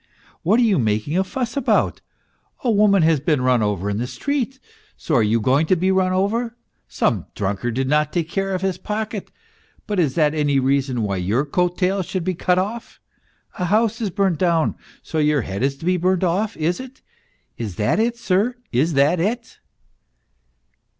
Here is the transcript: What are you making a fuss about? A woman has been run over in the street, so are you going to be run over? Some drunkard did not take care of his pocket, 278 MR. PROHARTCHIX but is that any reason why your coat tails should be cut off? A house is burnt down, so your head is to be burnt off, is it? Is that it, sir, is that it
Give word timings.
What 0.41 0.59
are 0.59 0.63
you 0.63 0.79
making 0.79 1.15
a 1.15 1.23
fuss 1.23 1.55
about? 1.55 2.01
A 2.63 2.71
woman 2.71 3.03
has 3.03 3.19
been 3.19 3.39
run 3.43 3.61
over 3.61 3.87
in 3.87 3.99
the 3.99 4.07
street, 4.07 4.59
so 4.97 5.13
are 5.13 5.21
you 5.21 5.39
going 5.39 5.67
to 5.67 5.75
be 5.75 5.91
run 5.91 6.11
over? 6.11 6.55
Some 6.87 7.27
drunkard 7.35 7.75
did 7.75 7.87
not 7.87 8.11
take 8.11 8.27
care 8.27 8.55
of 8.55 8.63
his 8.63 8.79
pocket, 8.79 9.27
278 9.27 9.27
MR. 9.29 9.35
PROHARTCHIX 9.35 9.85
but 9.87 9.99
is 9.99 10.15
that 10.15 10.33
any 10.33 10.59
reason 10.59 11.03
why 11.03 11.17
your 11.17 11.45
coat 11.45 11.77
tails 11.77 12.07
should 12.07 12.23
be 12.23 12.33
cut 12.33 12.57
off? 12.57 12.99
A 13.59 13.65
house 13.65 14.01
is 14.01 14.09
burnt 14.09 14.39
down, 14.39 14.73
so 15.03 15.19
your 15.19 15.43
head 15.43 15.61
is 15.61 15.77
to 15.77 15.85
be 15.85 15.97
burnt 15.97 16.23
off, 16.23 16.57
is 16.57 16.79
it? 16.79 17.03
Is 17.59 17.75
that 17.75 17.99
it, 17.99 18.17
sir, 18.17 18.55
is 18.71 18.93
that 18.93 19.19
it 19.19 19.59